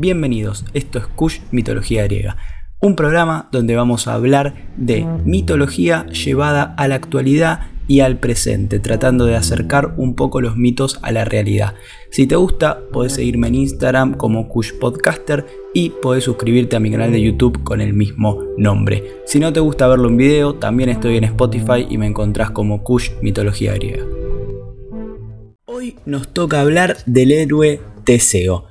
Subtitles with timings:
[0.00, 2.36] Bienvenidos, esto es Kush Mitología Griega,
[2.80, 8.78] un programa donde vamos a hablar de mitología llevada a la actualidad y al presente,
[8.78, 11.74] tratando de acercar un poco los mitos a la realidad.
[12.12, 16.92] Si te gusta, puedes seguirme en Instagram como Kush Podcaster y puedes suscribirte a mi
[16.92, 19.02] canal de YouTube con el mismo nombre.
[19.26, 22.84] Si no te gusta verlo en video, también estoy en Spotify y me encontrás como
[22.84, 24.04] Kush Mitología Griega.
[25.64, 28.66] Hoy nos toca hablar del héroe Teseo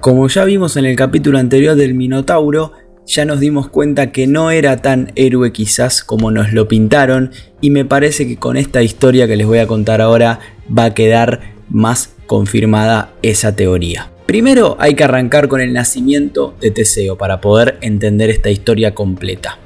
[0.00, 2.72] como ya vimos en el capítulo anterior del Minotauro,
[3.06, 7.30] ya nos dimos cuenta que no era tan héroe quizás como nos lo pintaron
[7.60, 10.40] y me parece que con esta historia que les voy a contar ahora
[10.76, 11.40] va a quedar
[11.70, 14.10] más confirmada esa teoría.
[14.26, 19.58] Primero hay que arrancar con el nacimiento de Teseo para poder entender esta historia completa.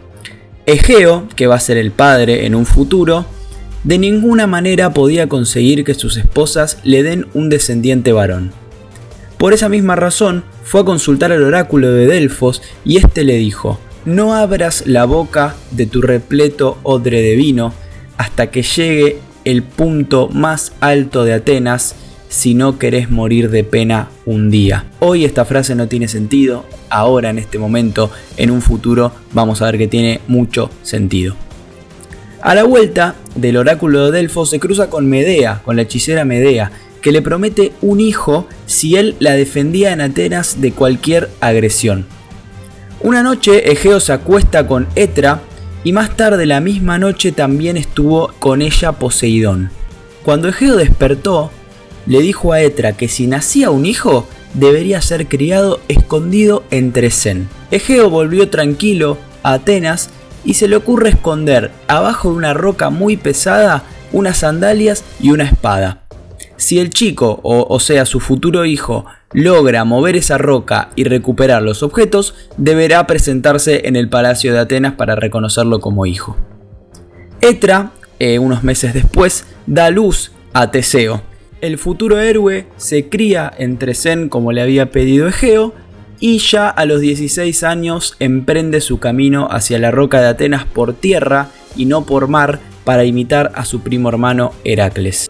[0.65, 3.27] Egeo, que va a ser el padre en un futuro,
[3.83, 8.62] de ninguna manera podía conseguir que sus esposas le den un descendiente varón.
[9.43, 13.81] Por esa misma razón, fue a consultar al oráculo de Delfos y éste le dijo,
[14.05, 17.75] no abras la boca de tu repleto odre de vino
[18.19, 21.97] hasta que llegue el punto más alto de Atenas
[22.29, 24.85] si no querés morir de pena un día.
[25.01, 29.67] Hoy esta frase no tiene sentido, ahora en este momento, en un futuro vamos a
[29.67, 31.35] ver que tiene mucho sentido.
[32.43, 36.71] A la vuelta del oráculo de Delfos se cruza con Medea, con la hechicera Medea,
[37.01, 42.07] que le promete un hijo si él la defendía en Atenas de cualquier agresión.
[43.01, 45.43] Una noche Egeo se acuesta con Etra
[45.85, 49.71] y más tarde la misma noche también estuvo con ella Poseidón.
[50.23, 51.51] Cuando Egeo despertó,
[52.07, 57.49] le dijo a Etra que si nacía un hijo, debería ser criado escondido entre Zen.
[57.71, 60.11] Egeo volvió tranquilo a Atenas
[60.45, 65.45] y se le ocurre esconder abajo de una roca muy pesada unas sandalias y una
[65.45, 66.02] espada.
[66.63, 71.83] Si el chico, o, sea su futuro hijo, logra mover esa roca y recuperar los
[71.83, 76.37] objetos, deberá presentarse en el Palacio de Atenas para reconocerlo como hijo.
[77.41, 81.23] Etra, eh, unos meses después, da luz a Teseo.
[81.61, 85.75] El futuro héroe se cría entre Zen como le había pedido Egeo
[86.21, 90.95] y ya a los 16 años emprende su camino hacia la roca de Atenas por
[90.95, 95.29] tierra y no por mar para imitar a su primo hermano Heracles.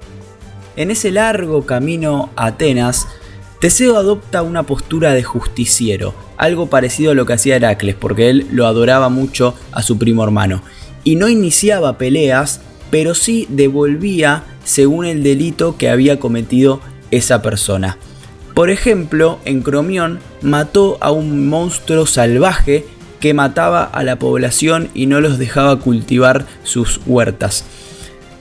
[0.77, 3.07] En ese largo camino a Atenas,
[3.61, 8.47] Teseo adopta una postura de justiciero, algo parecido a lo que hacía Heracles, porque él
[8.51, 10.63] lo adoraba mucho a su primo hermano.
[11.05, 12.61] Y no iniciaba peleas,
[12.91, 17.99] pero sí devolvía según el delito que había cometido esa persona.
[18.55, 22.87] Por ejemplo, en Cromión mató a un monstruo salvaje
[23.21, 27.65] que mataba a la población y no los dejaba cultivar sus huertas.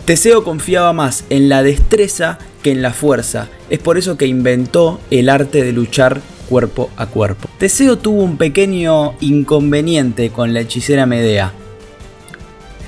[0.06, 5.00] Teseo confiaba más en la destreza que en la fuerza, es por eso que inventó
[5.12, 7.50] el arte de luchar cuerpo a cuerpo.
[7.59, 11.53] Teseo tuvo un pequeño inconveniente con la hechicera Medea.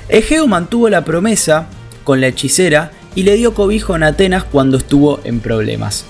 [0.10, 1.68] Egeo mantuvo la promesa
[2.04, 6.06] con la hechicera y le dio cobijo en Atenas cuando estuvo en problemas.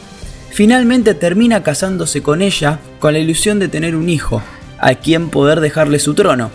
[0.50, 4.42] Finalmente termina casándose con ella con la ilusión de tener un hijo,
[4.80, 6.50] a quien poder dejarle su trono,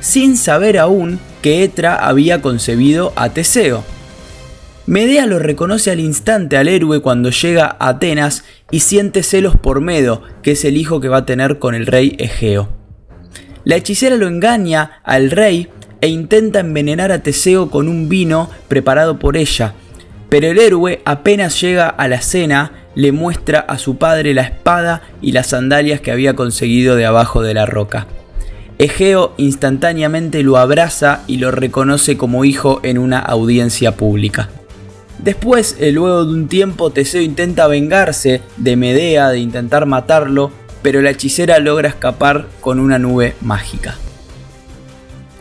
[0.00, 3.84] sin saber aún que Etra había concebido a Teseo.
[4.86, 9.80] Medea lo reconoce al instante al héroe cuando llega a Atenas y siente celos por
[9.80, 12.68] Medo, que es el hijo que va a tener con el rey Egeo.
[13.64, 15.68] La hechicera lo engaña al rey
[16.00, 19.74] e intenta envenenar a Teseo con un vino preparado por ella,
[20.28, 25.02] pero el héroe apenas llega a la cena le muestra a su padre la espada
[25.22, 28.06] y las sandalias que había conseguido de abajo de la roca.
[28.80, 34.48] Egeo instantáneamente lo abraza y lo reconoce como hijo en una audiencia pública.
[35.18, 41.02] Después, eh, luego de un tiempo, Teseo intenta vengarse de Medea, de intentar matarlo, pero
[41.02, 43.98] la hechicera logra escapar con una nube mágica.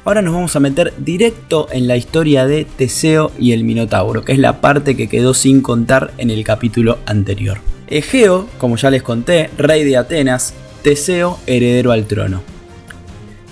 [0.04, 4.34] Ahora nos vamos a meter directo en la historia de Teseo y el Minotauro, que
[4.34, 7.60] es la parte que quedó sin contar en el capítulo anterior.
[7.88, 12.59] Egeo, como ya les conté, rey de Atenas, Teseo heredero al trono.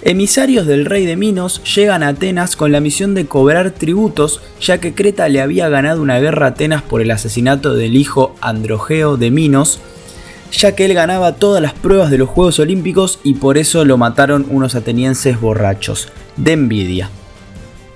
[0.10, 4.78] Emisarios del rey de Minos llegan a Atenas con la misión de cobrar tributos, ya
[4.78, 9.18] que Creta le había ganado una guerra a Atenas por el asesinato del hijo Androgeo
[9.18, 9.82] de Minos,
[10.54, 13.98] ya que él ganaba todas las pruebas de los Juegos Olímpicos y por eso lo
[13.98, 16.08] mataron unos atenienses borrachos,
[16.38, 17.10] de envidia.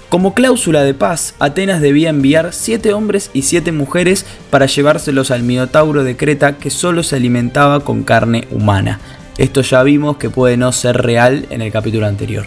[0.10, 5.44] Como cláusula de paz, Atenas debía enviar 7 hombres y 7 mujeres para llevárselos al
[5.44, 9.00] Minotauro de Creta que solo se alimentaba con carne humana,
[9.42, 12.46] esto ya vimos que puede no ser real en el capítulo anterior.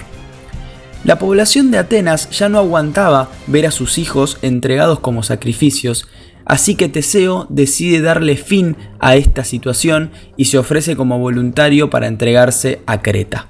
[1.04, 6.08] La población de Atenas ya no aguantaba ver a sus hijos entregados como sacrificios,
[6.46, 12.06] Así que Teseo decide darle fin a esta situación y se ofrece como voluntario para
[12.06, 13.48] entregarse a Creta.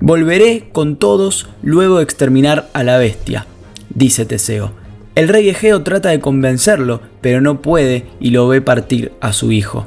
[0.00, 3.46] Volveré con todos luego de exterminar a la bestia,
[3.94, 4.72] dice Teseo.
[5.14, 9.52] El rey Egeo trata de convencerlo, pero no puede y lo ve partir a su
[9.52, 9.86] hijo.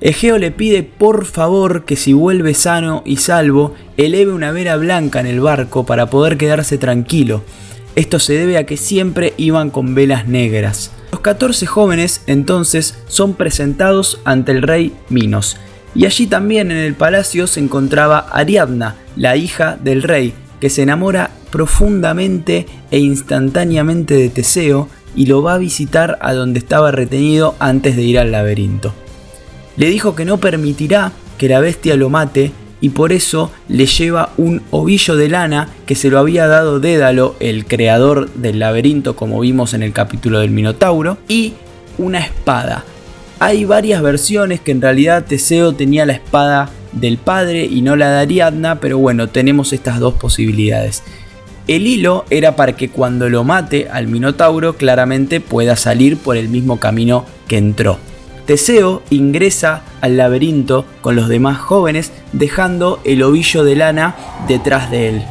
[0.00, 5.18] Egeo le pide por favor que si vuelve sano y salvo, eleve una vela blanca
[5.18, 7.42] en el barco para poder quedarse tranquilo.
[7.96, 10.92] Esto se debe a que siempre iban con velas negras.
[11.10, 15.56] Los 14 jóvenes entonces son presentados ante el rey Minos,
[15.96, 20.82] y allí también en el palacio se encontraba Ariadna, la hija del rey, que se
[20.82, 27.56] enamora profundamente e instantáneamente de Teseo y lo va a visitar a donde estaba retenido
[27.58, 28.94] antes de ir al laberinto
[29.78, 34.30] le dijo que no permitirá que la bestia lo mate y por eso le lleva
[34.36, 39.40] un ovillo de lana que se lo había dado Dédalo, el creador del laberinto como
[39.40, 41.54] vimos en el capítulo del Minotauro, y
[41.96, 42.84] una espada.
[43.40, 48.10] Hay varias versiones que en realidad Teseo tenía la espada del padre y no la
[48.10, 51.02] de Ariadna, pero bueno, tenemos estas dos posibilidades.
[51.68, 56.48] El hilo era para que cuando lo mate al Minotauro claramente pueda salir por el
[56.48, 57.98] mismo camino que entró.
[58.48, 64.16] Teseo ingresa al laberinto con los demás jóvenes dejando el ovillo de lana
[64.48, 65.22] detrás de él.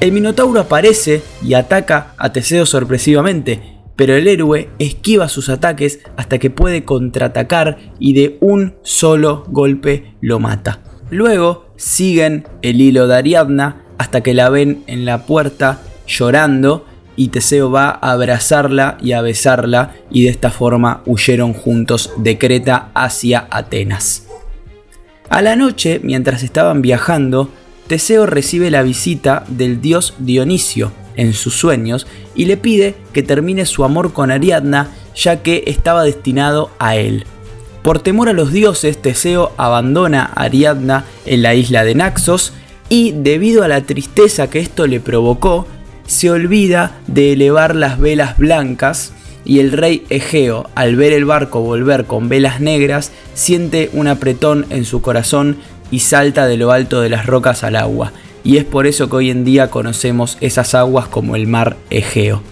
[0.00, 6.38] El Minotauro aparece y ataca a Teseo sorpresivamente, pero el héroe esquiva sus ataques hasta
[6.38, 10.80] que puede contraatacar y de un solo golpe lo mata.
[11.10, 17.28] Luego siguen el hilo de Ariadna hasta que la ven en la puerta llorando y
[17.28, 22.90] Teseo va a abrazarla y a besarla y de esta forma huyeron juntos de Creta
[22.94, 24.26] hacia Atenas.
[25.28, 27.50] A la noche, mientras estaban viajando,
[27.88, 33.64] Teseo recibe la visita del dios Dionisio en sus sueños y le pide que termine
[33.66, 37.24] su amor con Ariadna ya que estaba destinado a él.
[37.82, 42.52] Por temor a los dioses, Teseo abandona a Ariadna en la isla de Naxos
[42.88, 45.66] y debido a la tristeza que esto le provocó,
[46.06, 49.12] se olvida de elevar las velas blancas
[49.44, 54.66] y el rey Egeo, al ver el barco volver con velas negras, siente un apretón
[54.70, 55.58] en su corazón
[55.90, 58.12] y salta de lo alto de las rocas al agua.
[58.42, 62.42] Y es por eso que hoy en día conocemos esas aguas como el mar Egeo.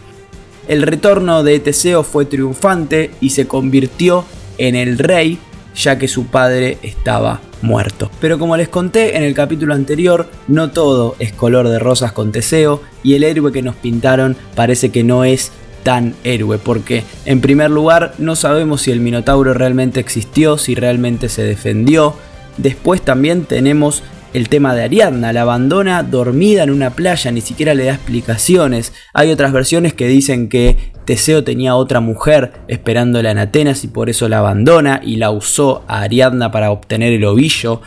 [0.66, 4.24] El retorno de Teseo fue triunfante y se convirtió
[4.58, 5.38] en el rey
[5.74, 8.10] ya que su padre estaba muerto.
[8.20, 12.32] Pero como les conté en el capítulo anterior, no todo es color de rosas con
[12.32, 17.40] Teseo y el héroe que nos pintaron parece que no es tan héroe, porque en
[17.40, 22.16] primer lugar no sabemos si el Minotauro realmente existió, si realmente se defendió.
[22.56, 27.74] Después también tenemos el tema de Ariadna, la abandona dormida en una playa, ni siquiera
[27.74, 28.92] le da explicaciones.
[29.12, 34.08] Hay otras versiones que dicen que Teseo tenía otra mujer esperándola en Atenas y por
[34.08, 37.82] eso la abandona y la usó a Ariadna para obtener el ovillo.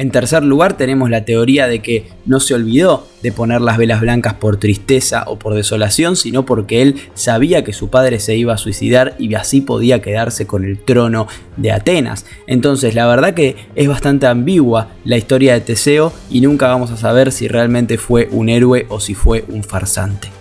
[0.00, 4.00] En tercer lugar tenemos la teoría de que no se olvidó de poner las velas
[4.00, 8.54] blancas por tristeza o por desolación, sino porque él sabía que su padre se iba
[8.54, 11.26] a suicidar y así podía quedarse con el trono
[11.58, 12.24] de Atenas.
[12.46, 16.96] Entonces la verdad que es bastante ambigua la historia de Teseo y nunca vamos a
[16.96, 20.39] saber si realmente fue un héroe o si fue un farsante.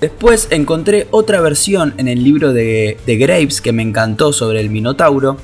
[0.00, 5.38] Después encontré otra versión en el libro de, Graves que me encantó sobre el Minotauro,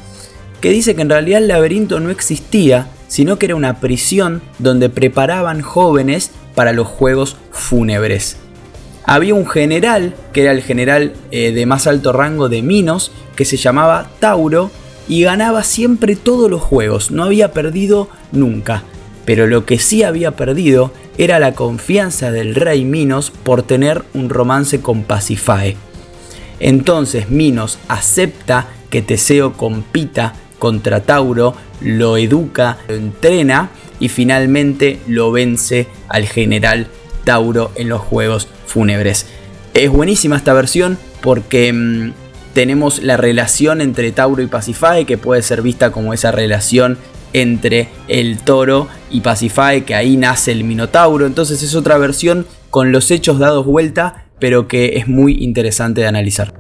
[0.61, 4.91] que dice que en realidad el laberinto no existía, sino que era una prisión donde
[4.91, 8.37] preparaban jóvenes para los juegos fúnebres.
[9.05, 13.44] Había un general, que era el general eh, de más alto rango de Minos, que
[13.44, 14.70] se llamaba Tauro
[15.08, 18.84] y ganaba siempre todos los juegos, no había perdido nunca.
[19.25, 24.29] Pero lo que sí había perdido era la confianza del rey Minos por tener un
[24.29, 25.77] romance con Pasifae.
[26.61, 35.31] Entonces Minos acepta que Teseo compita contra Tauro, lo educa, lo entrena y finalmente lo
[35.31, 36.89] vence al general
[37.25, 39.27] Tauro en los Juegos Fúnebres.
[39.75, 42.13] Es buenísima esta versión porque mm,
[42.55, 46.99] tenemos la relación entre Tauro y Pasifae que puede ser vista como esa relación
[47.34, 51.26] entre el toro y Pasifae que ahí nace el Minotauro.
[51.26, 56.06] Entonces es otra versión con los hechos dados vuelta pero que es muy interesante de
[56.06, 56.55] analizar.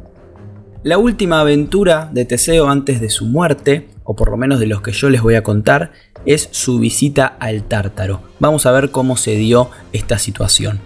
[0.82, 4.82] La última aventura de Teseo antes de su muerte o por lo menos de los
[4.82, 5.92] que yo les voy a contar,
[6.26, 8.22] es su visita al Tártaro.
[8.38, 10.80] Vamos a ver cómo se dio esta situación.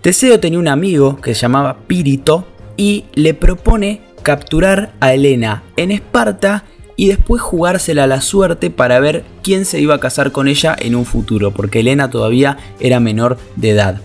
[0.00, 2.46] Teseo tenía un amigo que se llamaba Pírito
[2.76, 6.64] y le propone capturar a Helena en Esparta
[6.96, 10.74] y después jugársela a la suerte para ver quién se iba a casar con ella
[10.78, 14.00] en un futuro, porque Helena todavía era menor de edad.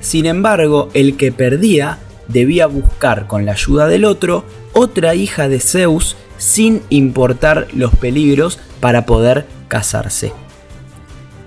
[0.00, 5.60] Sin embargo, el que perdía debía buscar con la ayuda del otro otra hija de
[5.60, 10.32] Zeus sin importar los peligros para poder casarse.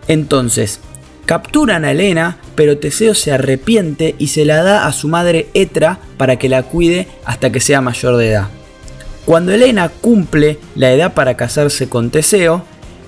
[0.08, 0.82] Entonces,
[1.26, 6.00] capturan a Helena, pero Teseo se arrepiente y se la da a su madre Etra
[6.18, 8.50] para que la cuide hasta que sea mayor de edad.
[9.32, 12.66] Cuando Helena cumple la edad para casarse con Teseo,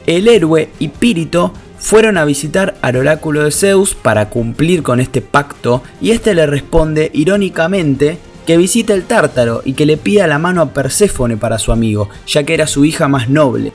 [0.07, 5.19] el héroe y Pírito fueron a visitar al oráculo de Zeus para cumplir con este
[5.19, 10.39] pacto y este le responde irónicamente que visita el Tártaro y que le pida la
[10.39, 13.73] mano a Perséfone para su amigo, ya que era su hija más noble.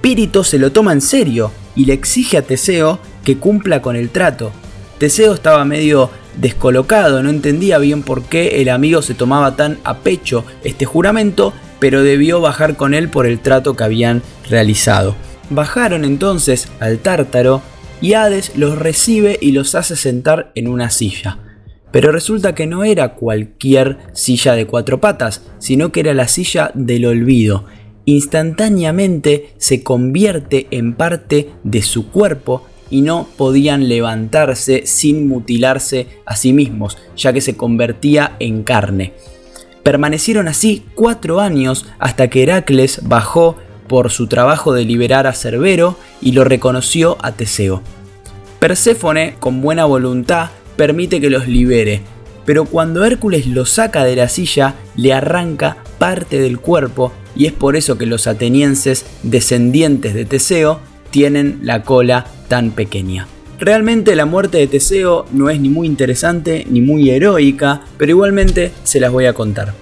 [0.00, 4.08] Pírito se lo toma en serio y le exige a Teseo que cumpla con el
[4.08, 4.50] trato.
[4.96, 6.08] Teseo estaba medio
[6.38, 11.52] descolocado, no entendía bien por qué el amigo se tomaba tan a pecho este juramento,
[11.82, 15.16] pero debió bajar con él por el trato que habían realizado.
[15.50, 17.60] Bajaron entonces al tártaro
[18.00, 21.40] y Hades los recibe y los hace sentar en una silla.
[21.90, 26.70] Pero resulta que no era cualquier silla de cuatro patas, sino que era la silla
[26.74, 27.64] del olvido.
[28.04, 36.36] Instantáneamente se convierte en parte de su cuerpo y no podían levantarse sin mutilarse a
[36.36, 39.14] sí mismos, ya que se convertía en carne.
[39.82, 43.56] Permanecieron así cuatro años hasta que Heracles bajó
[43.88, 47.82] por su trabajo de liberar a Cerbero y lo reconoció a Teseo.
[48.58, 52.00] Perséfone, con buena voluntad, permite que los libere,
[52.44, 57.52] pero cuando Hércules lo saca de la silla, le arranca parte del cuerpo y es
[57.52, 63.26] por eso que los atenienses, descendientes de Teseo, tienen la cola tan pequeña.
[63.58, 68.72] Realmente la muerte de Teseo no es ni muy interesante ni muy heroica, pero igualmente
[68.82, 69.74] se las voy a contar.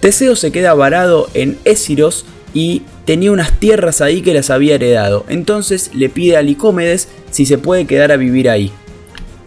[0.00, 2.24] Teseo se queda varado en Ésiros
[2.54, 5.24] y tenía unas tierras ahí que las había heredado.
[5.28, 8.70] Entonces le pide a Licómedes si se puede quedar a vivir ahí.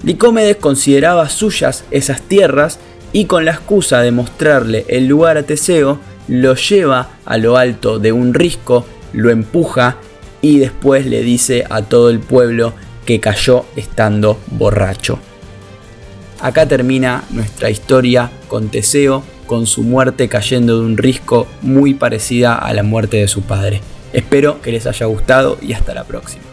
[0.04, 2.80] Licómedes consideraba suyas esas tierras
[3.14, 8.00] y con la excusa de mostrarle el lugar a Teseo, lo lleva a lo alto
[8.00, 9.98] de un risco, lo empuja
[10.42, 12.74] y después le dice a todo el pueblo
[13.08, 15.18] que cayó estando borracho.
[16.42, 22.56] Acá termina nuestra historia con Teseo con su muerte cayendo de un risco muy parecida
[22.56, 23.82] a la muerte de su padre.
[24.12, 26.47] Espero que les haya gustado y hasta la próxima.